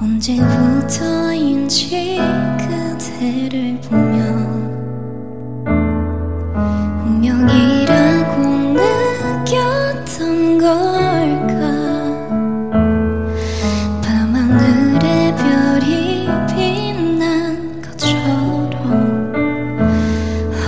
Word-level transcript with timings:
언제부터인지 0.00 1.88
그대를 2.58 3.80
보며 3.82 4.22
운명이라고 7.04 8.42
느꼈던 9.44 10.58
걸까? 10.58 11.60
밤하늘의 14.02 15.36
별이 15.36 16.28
빛난 16.48 17.82
것처럼 17.82 19.32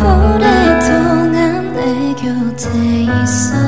오랫동안 0.01 1.73
내 1.73 2.15
곁에 2.15 2.69
있어 3.03 3.64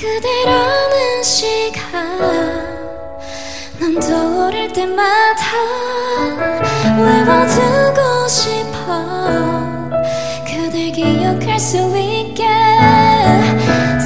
그대라는 0.00 1.22
시간. 1.24 1.90
난 3.80 3.98
떠오를 3.98 4.72
때마다 4.72 5.42
외워두고 6.96 8.28
싶어. 8.28 8.78
그댈 10.46 10.92
기억할 10.92 11.58
수 11.58 11.78
있게. 11.98 12.46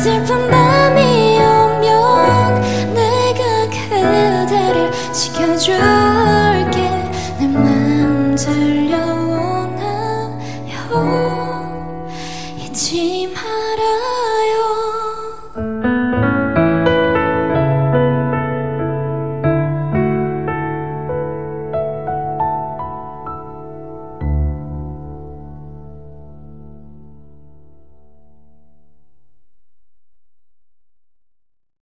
슬픈 0.02 0.50
밤이 0.50 1.38
오면 1.38 2.94
내가 2.94 3.68
그대를 3.68 4.90
지켜줄게. 5.12 5.76
내맘 7.38 8.34
들려오나요? 8.34 9.82
잊지 12.56 13.21